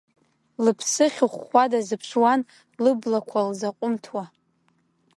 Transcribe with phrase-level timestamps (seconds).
[0.63, 2.41] Лыԥсы ахьыхәхәа дазыԥшуан,
[2.83, 4.25] лыблақәа лзаҟәымҭхауа.